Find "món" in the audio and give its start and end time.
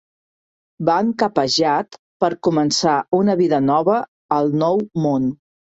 5.09-5.33